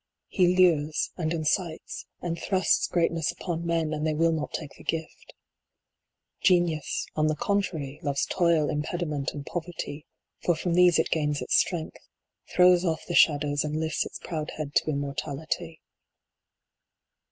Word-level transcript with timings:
He 0.29 0.55
lures, 0.57 1.11
and 1.15 1.31
incites, 1.31 2.07
and 2.21 2.39
thrusts 2.41 2.87
greatness 2.87 3.29
upon 3.31 3.67
men, 3.67 3.93
and 3.93 4.03
they 4.03 4.15
will 4.15 4.31
not 4.31 4.51
take 4.51 4.73
the 4.73 4.83
gift. 4.83 5.35
Genius, 6.41 7.05
on 7.15 7.27
the 7.27 7.35
contrary, 7.35 7.99
loves 8.01 8.25
toil, 8.25 8.67
impediment, 8.67 9.31
and 9.35 9.45
poverty; 9.45 10.07
for 10.43 10.55
from 10.55 10.73
these 10.73 10.97
it 10.97 11.11
gains 11.11 11.39
its 11.39 11.53
strength, 11.55 11.99
throws 12.51 12.83
off 12.83 13.05
the 13.07 13.13
shadows, 13.13 13.63
and 13.63 13.79
lifts 13.79 14.03
its 14.03 14.17
proud 14.17 14.49
head 14.57 14.73
to 14.73 14.89
immortality. 14.89 15.79